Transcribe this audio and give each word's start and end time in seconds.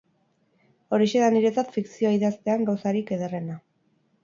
Horixe 0.97 1.21
da 1.25 1.27
niretzat 1.35 1.77
fikzioa 1.77 2.15
idaztean 2.17 2.67
gauzarik 2.73 3.15
ederrenena. 3.21 3.63